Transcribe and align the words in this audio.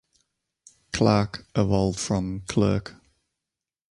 "Clark" 0.93 1.45
evolved 1.55 1.99
from 1.99 2.39
"clerk". 2.47 2.95